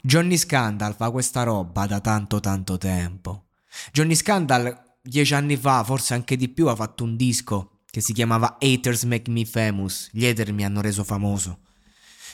Johnny 0.00 0.36
Scandal 0.36 0.94
fa 0.94 1.10
questa 1.10 1.42
roba 1.42 1.86
da 1.86 2.00
tanto 2.00 2.38
tanto 2.38 2.78
tempo. 2.78 3.46
Johnny 3.92 4.14
Scandal 4.14 4.96
dieci 5.02 5.34
anni 5.34 5.56
fa, 5.56 5.82
forse 5.82 6.14
anche 6.14 6.36
di 6.36 6.48
più, 6.48 6.68
ha 6.68 6.76
fatto 6.76 7.02
un 7.02 7.16
disco 7.16 7.80
che 7.90 8.00
si 8.00 8.12
chiamava 8.12 8.58
Haters 8.60 9.02
Make 9.04 9.30
Me 9.30 9.44
Famous. 9.44 10.08
Gli 10.12 10.24
hater 10.24 10.52
mi 10.52 10.64
hanno 10.64 10.80
reso 10.80 11.02
famoso. 11.02 11.60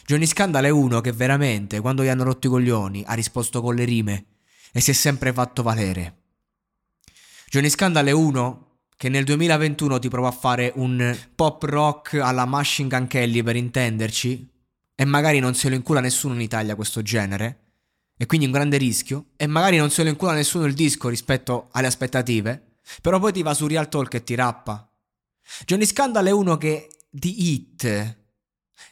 Johnny 0.04 0.26
Scandal 0.26 0.64
è 0.64 0.68
uno 0.68 1.00
che 1.00 1.12
veramente, 1.12 1.80
quando 1.80 2.04
gli 2.04 2.08
hanno 2.08 2.24
rotto 2.24 2.48
i 2.48 2.50
coglioni, 2.50 3.02
ha 3.06 3.14
risposto 3.14 3.62
con 3.62 3.74
le 3.74 3.84
rime 3.84 4.26
e 4.70 4.80
si 4.80 4.90
è 4.90 4.94
sempre 4.94 5.32
fatto 5.32 5.62
valere. 5.62 6.18
Johnny 7.48 7.70
Scandal 7.70 8.04
è 8.04 8.10
uno 8.10 8.80
che 8.94 9.08
nel 9.08 9.24
2021 9.24 9.98
ti 9.98 10.08
prova 10.08 10.28
a 10.28 10.32
fare 10.32 10.70
un 10.76 11.16
pop 11.34 11.62
rock 11.62 12.14
alla 12.14 12.44
Machine 12.44 12.88
Gun 12.88 13.06
Kelly 13.06 13.42
per 13.42 13.56
intenderci, 13.56 14.50
e 14.94 15.04
magari 15.04 15.38
non 15.38 15.54
se 15.54 15.68
lo 15.68 15.74
incula 15.74 16.00
nessuno 16.00 16.34
in 16.34 16.40
Italia 16.40 16.74
questo 16.74 17.02
genere, 17.02 17.60
e 18.16 18.26
quindi 18.26 18.46
un 18.46 18.52
grande 18.52 18.76
rischio, 18.76 19.30
e 19.36 19.46
magari 19.46 19.76
non 19.76 19.90
se 19.90 20.02
lo 20.02 20.08
incula 20.08 20.32
nessuno 20.32 20.66
il 20.66 20.74
disco 20.74 21.08
rispetto 21.08 21.68
alle 21.72 21.88
aspettative, 21.88 22.76
però 23.00 23.18
poi 23.18 23.32
ti 23.32 23.42
va 23.42 23.54
su 23.54 23.66
Real 23.66 23.88
Talk 23.88 24.14
e 24.14 24.24
ti 24.24 24.34
rappa. 24.34 24.88
Johnny 25.64 25.86
Scandal 25.86 26.26
è 26.26 26.30
uno 26.30 26.56
che 26.56 26.88
di 27.10 27.52
hit 27.52 28.18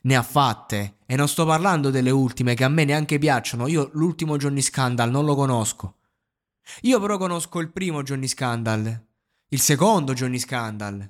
ne 0.02 0.16
ha 0.16 0.22
fatte, 0.22 0.96
e 1.06 1.16
non 1.16 1.28
sto 1.28 1.44
parlando 1.44 1.90
delle 1.90 2.10
ultime 2.10 2.54
che 2.54 2.64
a 2.64 2.68
me 2.68 2.84
neanche 2.84 3.18
piacciono, 3.18 3.68
io 3.68 3.90
l'ultimo 3.94 4.36
Johnny 4.36 4.60
Scandal 4.60 5.10
non 5.10 5.24
lo 5.24 5.34
conosco. 5.34 5.98
Io 6.82 7.00
però 7.00 7.18
conosco 7.18 7.60
il 7.60 7.70
primo 7.70 8.02
Johnny 8.02 8.28
Scandal, 8.28 9.06
il 9.48 9.60
secondo 9.60 10.14
Johnny 10.14 10.38
Scandal, 10.38 11.08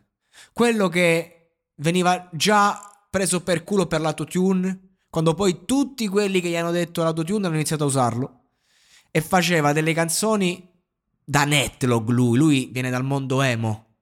quello 0.52 0.88
che 0.88 1.56
veniva 1.76 2.28
già 2.32 2.91
preso 3.12 3.42
per 3.42 3.62
culo 3.62 3.86
per 3.86 4.00
l'autotune, 4.00 4.94
quando 5.10 5.34
poi 5.34 5.66
tutti 5.66 6.08
quelli 6.08 6.40
che 6.40 6.48
gli 6.48 6.56
hanno 6.56 6.70
detto 6.70 7.02
l'autotune 7.02 7.46
hanno 7.46 7.56
iniziato 7.56 7.84
a 7.84 7.88
usarlo. 7.88 8.44
E 9.10 9.20
faceva 9.20 9.74
delle 9.74 9.92
canzoni 9.92 10.66
da 11.22 11.44
netlog 11.44 12.08
lui, 12.08 12.38
lui 12.38 12.70
viene 12.72 12.88
dal 12.88 13.04
mondo 13.04 13.42
emo. 13.42 13.96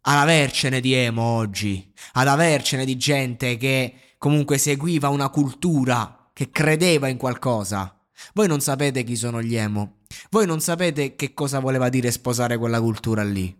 Ad 0.00 0.16
avercene 0.16 0.80
di 0.80 0.94
emo 0.94 1.20
oggi, 1.20 1.92
ad 2.12 2.26
avercene 2.26 2.86
di 2.86 2.96
gente 2.96 3.58
che 3.58 4.14
comunque 4.16 4.56
seguiva 4.56 5.10
una 5.10 5.28
cultura, 5.28 6.30
che 6.32 6.48
credeva 6.48 7.08
in 7.08 7.18
qualcosa. 7.18 7.94
Voi 8.32 8.48
non 8.48 8.60
sapete 8.60 9.04
chi 9.04 9.16
sono 9.16 9.42
gli 9.42 9.54
emo. 9.54 9.98
Voi 10.30 10.46
non 10.46 10.60
sapete 10.60 11.14
che 11.14 11.34
cosa 11.34 11.58
voleva 11.58 11.90
dire 11.90 12.10
sposare 12.10 12.56
quella 12.56 12.80
cultura 12.80 13.22
lì. 13.22 13.54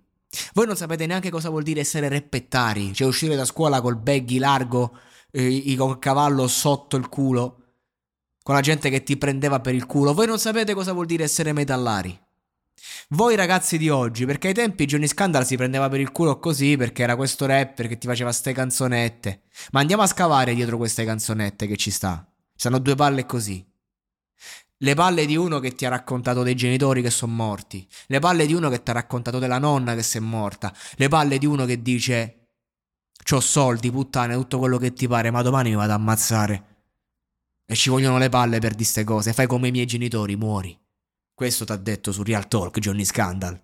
Voi 0.52 0.66
non 0.66 0.76
sapete 0.76 1.06
neanche 1.06 1.30
cosa 1.30 1.48
vuol 1.48 1.62
dire 1.62 1.80
essere 1.80 2.08
reppettari, 2.08 2.92
cioè 2.92 3.06
uscire 3.06 3.36
da 3.36 3.44
scuola 3.44 3.80
col 3.80 3.96
baggy 3.96 4.38
largo, 4.38 4.98
eh, 5.30 5.74
col 5.76 5.98
cavallo 5.98 6.46
sotto 6.46 6.96
il 6.96 7.08
culo, 7.08 7.62
con 8.42 8.54
la 8.54 8.60
gente 8.60 8.90
che 8.90 9.02
ti 9.02 9.16
prendeva 9.16 9.60
per 9.60 9.74
il 9.74 9.86
culo. 9.86 10.14
Voi 10.14 10.26
non 10.26 10.38
sapete 10.38 10.74
cosa 10.74 10.92
vuol 10.92 11.06
dire 11.06 11.24
essere 11.24 11.52
metallari. 11.52 12.18
Voi 13.08 13.36
ragazzi 13.36 13.78
di 13.78 13.88
oggi, 13.88 14.26
perché 14.26 14.48
ai 14.48 14.54
tempi 14.54 14.86
Johnny 14.86 15.06
Scandal 15.06 15.46
si 15.46 15.56
prendeva 15.56 15.88
per 15.88 16.00
il 16.00 16.12
culo 16.12 16.38
così 16.38 16.76
perché 16.76 17.02
era 17.02 17.16
questo 17.16 17.46
rapper 17.46 17.88
che 17.88 17.98
ti 17.98 18.06
faceva 18.06 18.32
ste 18.32 18.52
canzonette. 18.52 19.42
Ma 19.72 19.80
andiamo 19.80 20.02
a 20.02 20.06
scavare 20.06 20.54
dietro 20.54 20.76
queste 20.76 21.04
canzonette 21.04 21.66
che 21.66 21.76
ci 21.76 21.90
sta. 21.90 22.26
Ci 22.26 22.52
stanno 22.56 22.78
due 22.78 22.94
palle 22.94 23.26
così. 23.26 23.64
Le 24.78 24.94
palle 24.94 25.24
di 25.24 25.36
uno 25.36 25.60
che 25.60 25.74
ti 25.74 25.86
ha 25.86 25.88
raccontato 25.88 26.42
dei 26.42 26.56
genitori 26.56 27.00
che 27.00 27.10
sono 27.10 27.32
morti. 27.32 27.86
Le 28.06 28.18
palle 28.18 28.44
di 28.44 28.54
uno 28.54 28.68
che 28.68 28.82
ti 28.82 28.90
ha 28.90 28.94
raccontato 28.94 29.38
della 29.38 29.58
nonna 29.58 29.94
che 29.94 30.02
si 30.02 30.16
è 30.16 30.20
morta. 30.20 30.74
Le 30.96 31.08
palle 31.08 31.38
di 31.38 31.46
uno 31.46 31.64
che 31.64 31.80
dice: 31.80 32.48
C'ho 33.22 33.40
soldi, 33.40 33.90
puttane, 33.90 34.34
tutto 34.34 34.58
quello 34.58 34.78
che 34.78 34.92
ti 34.92 35.06
pare, 35.06 35.30
ma 35.30 35.42
domani 35.42 35.70
mi 35.70 35.76
vado 35.76 35.92
ad 35.92 36.00
ammazzare. 36.00 36.64
E 37.66 37.74
ci 37.76 37.88
vogliono 37.88 38.18
le 38.18 38.28
palle 38.28 38.58
per 38.58 38.74
di 38.74 38.84
ste 38.84 39.04
cose. 39.04 39.32
Fai 39.32 39.46
come 39.46 39.68
i 39.68 39.70
miei 39.70 39.86
genitori, 39.86 40.36
muori. 40.36 40.78
Questo 41.32 41.64
ti 41.64 41.72
ha 41.72 41.76
detto 41.76 42.12
su 42.12 42.22
Real 42.22 42.46
Talk 42.48 42.78
Johnny 42.78 43.04
Scandal. 43.04 43.60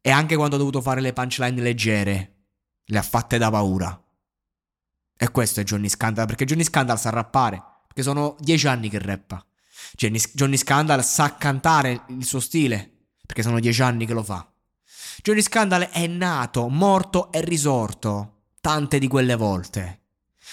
E 0.00 0.10
anche 0.10 0.36
quando 0.36 0.56
ha 0.56 0.58
dovuto 0.58 0.80
fare 0.80 1.00
le 1.00 1.12
punchline 1.12 1.60
leggere, 1.60 2.34
le 2.84 2.98
ha 2.98 3.02
fatte 3.02 3.38
da 3.38 3.50
paura. 3.50 4.00
E 5.16 5.30
questo 5.30 5.60
è 5.60 5.64
Johnny 5.64 5.88
Scandal, 5.88 6.26
perché 6.26 6.44
Johnny 6.44 6.64
Scandal 6.64 6.98
sa 6.98 7.10
rappare. 7.10 7.62
Perché 7.86 8.02
sono 8.02 8.36
dieci 8.40 8.66
anni 8.66 8.88
che 8.88 8.98
rappa. 8.98 9.44
Johnny, 9.94 10.20
Johnny 10.34 10.56
Scandal 10.56 11.04
sa 11.04 11.36
cantare 11.36 12.02
il 12.08 12.24
suo 12.24 12.40
stile, 12.40 13.06
perché 13.24 13.42
sono 13.42 13.60
dieci 13.60 13.82
anni 13.82 14.06
che 14.06 14.14
lo 14.14 14.22
fa. 14.22 14.46
Johnny 15.22 15.42
Scandal 15.42 15.88
è 15.90 16.06
nato, 16.06 16.68
morto 16.68 17.30
e 17.32 17.40
risorto 17.42 18.44
tante 18.60 18.98
di 18.98 19.08
quelle 19.08 19.34
volte. 19.34 20.00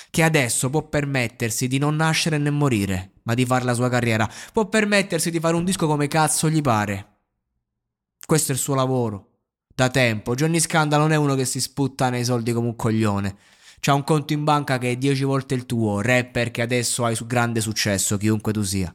Che 0.09 0.23
adesso 0.23 0.69
può 0.69 0.87
permettersi 0.87 1.67
di 1.67 1.77
non 1.77 1.95
nascere 1.95 2.37
né 2.37 2.49
morire, 2.49 3.13
ma 3.23 3.33
di 3.33 3.45
fare 3.45 3.63
la 3.63 3.73
sua 3.73 3.89
carriera. 3.89 4.29
Può 4.51 4.67
permettersi 4.67 5.29
di 5.29 5.39
fare 5.39 5.55
un 5.55 5.63
disco 5.63 5.87
come 5.87 6.07
cazzo 6.07 6.49
gli 6.49 6.61
pare. 6.61 7.17
Questo 8.25 8.51
è 8.51 8.55
il 8.55 8.61
suo 8.61 8.75
lavoro. 8.75 9.27
Da 9.73 9.89
tempo. 9.89 10.35
Johnny 10.35 10.59
Scandal 10.59 10.99
non 10.99 11.11
è 11.11 11.15
uno 11.15 11.35
che 11.35 11.45
si 11.45 11.61
sputta 11.61 12.09
nei 12.09 12.25
soldi 12.25 12.51
come 12.51 12.67
un 12.67 12.75
coglione. 12.75 13.37
C'ha 13.79 13.93
un 13.93 14.03
conto 14.03 14.33
in 14.33 14.43
banca 14.43 14.77
che 14.77 14.91
è 14.91 14.97
dieci 14.97 15.23
volte 15.23 15.53
il 15.53 15.65
tuo, 15.65 16.01
rapper 16.01 16.51
che 16.51 16.61
adesso 16.61 17.05
hai 17.05 17.15
su 17.15 17.25
grande 17.25 17.61
successo, 17.61 18.17
chiunque 18.17 18.51
tu 18.51 18.61
sia. 18.61 18.93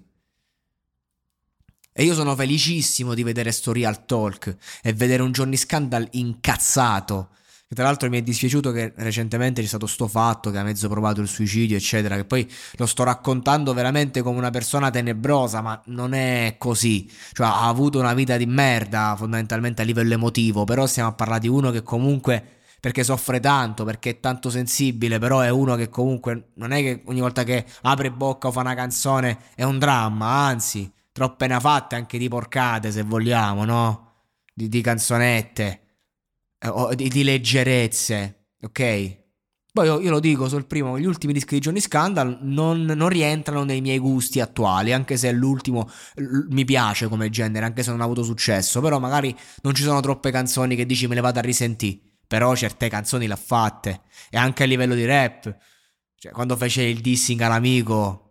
E 1.97 2.03
io 2.03 2.15
sono 2.15 2.35
felicissimo 2.35 3.15
di 3.15 3.23
vedere 3.23 3.53
Story 3.53 3.85
al 3.85 4.05
Talk 4.05 4.57
e 4.83 4.93
vedere 4.95 5.23
un 5.23 5.31
Johnny 5.31 5.57
Scandal 5.57 6.09
incazzato. 6.15 7.29
Che 7.69 7.75
tra 7.77 7.85
l'altro 7.85 8.09
mi 8.09 8.19
è 8.19 8.23
dispiaciuto 8.23 8.73
che 8.73 8.95
recentemente 8.97 9.63
c'è 9.63 9.69
stato 9.69 9.87
sto 9.87 10.09
fatto 10.09 10.51
che 10.51 10.59
ha 10.59 10.65
mezzo 10.65 10.89
provato 10.89 11.21
il 11.21 11.29
suicidio, 11.29 11.77
eccetera. 11.77 12.17
Che 12.17 12.25
poi 12.25 12.51
lo 12.79 12.87
sto 12.87 13.05
raccontando 13.05 13.73
veramente 13.75 14.23
come 14.23 14.39
una 14.39 14.51
persona 14.51 14.91
tenebrosa, 14.91 15.61
ma 15.61 15.81
non 15.87 16.15
è 16.15 16.57
così. 16.59 17.09
Cioè, 17.33 17.47
ha 17.47 17.69
avuto 17.69 18.01
una 18.01 18.13
vita 18.13 18.37
di 18.37 18.47
merda, 18.47 19.15
fondamentalmente 19.17 19.83
a 19.83 19.85
livello 19.85 20.15
emotivo. 20.15 20.65
Però 20.65 20.89
stiamo 20.89 21.11
a 21.11 21.13
parlare 21.13 21.43
di 21.43 21.49
uno 21.49 21.71
che 21.71 21.85
comunque 21.85 22.45
perché 22.81 23.05
soffre 23.05 23.39
tanto, 23.39 23.85
perché 23.85 24.11
è 24.11 24.21
tanto 24.21 24.51
sensibile, 24.51 25.21
però 25.21 25.41
è 25.41 25.49
uno 25.49 25.77
che 25.77 25.89
comunque 25.89 26.49
non 26.55 26.73
è 26.73 26.81
che 26.81 27.03
ogni 27.07 27.21
volta 27.21 27.45
che 27.45 27.65
apre 27.83 28.11
bocca 28.11 28.49
o 28.49 28.51
fa 28.51 28.61
una 28.61 28.75
canzone 28.75 29.39
è 29.55 29.63
un 29.63 29.79
dramma, 29.79 30.27
anzi, 30.27 30.93
troppe 31.15 31.47
ne 31.47 31.55
ha 31.55 31.61
fatte 31.61 31.95
anche 31.95 32.19
di 32.19 32.29
porcate 32.29 32.91
se 32.91 33.03
vogliamo, 33.03 33.65
no? 33.65 34.15
Di, 34.53 34.69
di 34.69 34.81
canzonette, 34.81 35.81
eh, 36.59 36.97
di, 36.97 37.09
di, 37.09 37.23
leggerezze, 37.23 38.49
ok? 38.61 39.23
Poi 39.73 39.87
io, 39.87 40.01
io, 40.01 40.11
lo 40.11 40.19
dico 40.19 40.49
sul 40.49 40.67
primo, 40.67 40.99
gli 40.99 41.07
ultimi 41.07 41.33
dischi 41.33 41.55
di 41.55 41.61
Johnny 41.61 41.81
Scandal 41.81 42.39
non, 42.43 42.83
non, 42.83 43.09
rientrano 43.09 43.63
nei 43.63 43.81
miei 43.81 43.99
gusti 43.99 44.41
attuali, 44.41 44.93
anche 44.93 45.17
se 45.17 45.31
l'ultimo 45.31 45.89
l- 46.17 46.47
mi 46.51 46.65
piace 46.65 47.07
come 47.07 47.31
genere, 47.31 47.65
anche 47.65 47.85
se 47.85 47.91
non 47.91 48.01
ha 48.01 48.05
avuto 48.05 48.25
successo, 48.25 48.81
però 48.81 48.99
magari 48.99 49.37
non 49.63 49.73
ci 49.73 49.85
sono 49.85 50.01
troppe 50.01 50.33
canzoni 50.33 50.75
che 50.75 50.85
dici 50.85 51.07
me 51.07 51.15
le 51.15 51.21
vado 51.21 51.39
a 51.39 51.43
risentire, 51.43 52.01
però 52.27 52.57
certe 52.57 52.89
canzoni 52.89 53.29
le 53.29 53.35
ha 53.35 53.37
fatte, 53.37 54.03
e 54.31 54.37
anche 54.37 54.65
a 54.65 54.67
livello 54.67 54.97
di 54.97 55.05
rap, 55.05 55.57
cioè 56.17 56.33
quando 56.33 56.57
fece 56.57 56.83
il 56.83 57.01
dissing 57.01 57.41
all'amico 57.41 58.24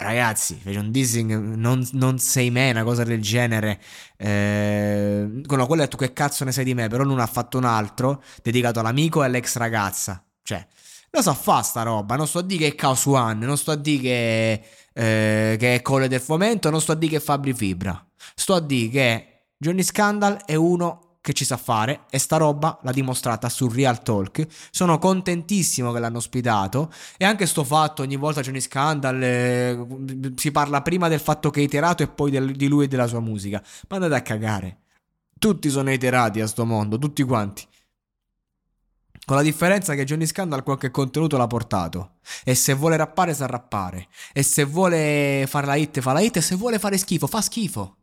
ragazzi, 0.00 0.58
fece 0.60 0.78
un 0.78 0.90
dissing, 0.90 1.54
non, 1.56 1.86
non, 1.92 2.18
sei 2.18 2.50
me, 2.50 2.70
una 2.70 2.84
cosa 2.84 3.04
del 3.04 3.20
genere. 3.20 3.80
Eh, 4.16 5.42
quello, 5.46 5.66
quello 5.66 5.82
ha 5.82 5.84
detto 5.84 5.96
che 5.96 6.12
cazzo 6.12 6.44
ne 6.44 6.52
sei 6.52 6.64
di 6.64 6.74
me, 6.74 6.88
però 6.88 7.04
non 7.04 7.20
ha 7.20 7.26
fatto 7.26 7.58
un 7.58 7.64
altro 7.64 8.22
dedicato 8.42 8.80
all'amico 8.80 9.22
e 9.22 9.26
all'ex 9.26 9.56
ragazza. 9.56 10.24
Cioè, 10.42 10.66
lo 11.10 11.22
so 11.22 11.34
fa 11.34 11.62
sta 11.62 11.82
roba, 11.82 12.16
non 12.16 12.26
sto 12.26 12.38
a 12.38 12.42
dire 12.42 12.66
che 12.66 12.72
è 12.72 12.74
Chaos 12.74 13.04
One, 13.06 13.44
non 13.44 13.56
sto 13.56 13.72
a 13.72 13.76
dire 13.76 14.02
che, 14.02 14.52
eh, 14.92 15.56
che 15.58 15.74
è 15.74 15.82
Colle 15.82 16.08
del 16.08 16.20
Fomento, 16.20 16.70
non 16.70 16.80
sto 16.80 16.92
a 16.92 16.94
dire 16.94 17.12
che 17.12 17.18
è 17.18 17.20
Fabri 17.20 17.52
Fibra. 17.52 18.04
Sto 18.34 18.54
a 18.54 18.60
dire 18.60 18.88
che 18.90 19.26
Johnny 19.56 19.82
Scandal 19.82 20.44
è 20.44 20.54
uno 20.54 21.09
che 21.20 21.32
ci 21.34 21.44
sa 21.44 21.56
fare 21.56 22.04
e 22.10 22.18
sta 22.18 22.38
roba 22.38 22.78
l'ha 22.82 22.92
dimostrata 22.92 23.48
su 23.48 23.68
Real 23.68 24.02
Talk. 24.02 24.46
Sono 24.70 24.98
contentissimo 24.98 25.92
che 25.92 25.98
l'hanno 25.98 26.18
ospitato 26.18 26.92
e 27.16 27.24
anche 27.24 27.46
sto 27.46 27.64
fatto 27.64 28.02
ogni 28.02 28.16
volta 28.16 28.40
c'è 28.40 28.50
un 28.50 28.60
scandal, 28.60 29.22
eh, 29.22 29.86
si 30.36 30.50
parla 30.50 30.82
prima 30.82 31.08
del 31.08 31.20
fatto 31.20 31.50
che 31.50 31.60
è 31.60 31.62
iterato 31.62 32.02
e 32.02 32.08
poi 32.08 32.30
del, 32.30 32.52
di 32.52 32.68
lui 32.68 32.84
e 32.84 32.88
della 32.88 33.06
sua 33.06 33.20
musica. 33.20 33.62
Ma 33.88 33.96
andate 33.96 34.14
a 34.14 34.22
cagare. 34.22 34.78
Tutti 35.38 35.70
sono 35.70 35.90
iterati 35.90 36.40
a 36.40 36.46
sto 36.46 36.64
mondo, 36.64 36.98
tutti 36.98 37.22
quanti. 37.22 37.66
Con 39.24 39.36
la 39.36 39.42
differenza 39.42 39.94
che 39.94 40.04
Johnny 40.04 40.26
Scandal 40.26 40.62
qualche 40.62 40.90
contenuto 40.90 41.36
l'ha 41.36 41.46
portato. 41.46 42.16
E 42.42 42.54
se 42.54 42.74
vuole 42.74 42.96
rappare, 42.96 43.32
sa 43.32 43.46
rappare. 43.46 44.08
E 44.32 44.42
se 44.42 44.64
vuole 44.64 45.46
fare 45.46 45.66
la 45.66 45.76
hit, 45.76 46.00
fa 46.00 46.12
la 46.12 46.20
hit. 46.20 46.38
E 46.38 46.40
se 46.40 46.56
vuole 46.56 46.78
fare 46.78 46.98
schifo, 46.98 47.26
fa 47.26 47.40
schifo. 47.40 47.96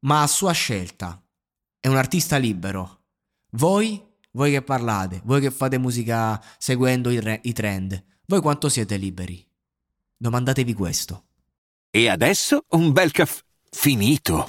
Ma 0.00 0.22
a 0.22 0.26
sua 0.26 0.52
scelta 0.52 1.20
è 1.86 1.88
un 1.88 1.96
artista 1.96 2.36
libero. 2.36 3.02
Voi, 3.52 4.02
voi 4.32 4.50
che 4.50 4.60
parlate, 4.60 5.20
voi 5.24 5.40
che 5.40 5.52
fate 5.52 5.78
musica 5.78 6.42
seguendo 6.58 7.10
i, 7.10 7.20
re- 7.20 7.38
i 7.44 7.52
trend, 7.52 8.04
voi 8.26 8.40
quanto 8.40 8.68
siete 8.68 8.96
liberi? 8.96 9.48
Domandatevi 10.16 10.72
questo. 10.72 11.26
E 11.88 12.08
adesso 12.08 12.64
un 12.70 12.90
bel 12.90 13.12
caffè 13.12 13.40
finito. 13.70 14.46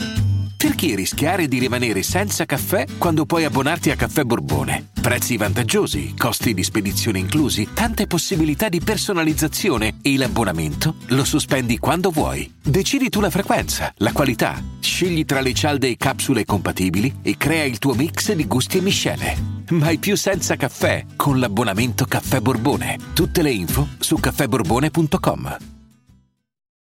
Perché 0.57 0.95
rischiare 0.95 1.48
di 1.48 1.60
rimanere 1.60 2.01
senza 2.01 2.45
caffè 2.45 2.88
quando 2.98 3.28
puoi 3.28 3.44
abbonarti 3.44 3.92
a 3.92 3.95
Caffè 3.95 4.24
Borbone? 4.24 4.89
Prezzi 5.00 5.38
vantaggiosi, 5.38 6.16
costi 6.18 6.56
di 6.56 6.63
spedizione 6.63 7.19
inclusi, 7.19 7.69
tante 7.75 8.07
possibilità 8.07 8.68
di 8.68 8.80
personalizzazione 8.80 10.00
e 10.01 10.18
l'abbonamento 10.18 10.95
lo 11.10 11.24
sospendi 11.24 11.78
quando 11.78 12.10
vuoi. 12.10 12.51
Decidi 12.63 13.10
tu 13.10 13.19
la 13.19 13.30
frequenza, 13.30 13.94
la 13.98 14.12
qualità, 14.12 14.60
scegli 14.97 15.25
tra 15.25 15.41
le 15.41 15.53
cialde 15.53 15.89
e 15.89 15.95
capsule 15.95 16.44
compatibili 16.44 17.17
e 17.21 17.38
crea 17.38 17.65
il 17.65 17.77
tuo 17.77 17.94
mix 17.94 18.33
di 18.33 18.47
gusti 18.47 18.79
e 18.79 18.81
miscele. 18.81 19.38
Mai 19.69 19.99
più 19.99 20.17
senza 20.17 20.55
caffè 20.55 21.05
con 21.15 21.39
l'abbonamento 21.39 22.05
Caffè 22.05 22.39
Borbone. 22.39 22.97
Tutte 23.13 23.44
le 23.44 23.51
info 23.51 23.89
su 23.99 24.15
caffèborbone.com. 24.15 25.76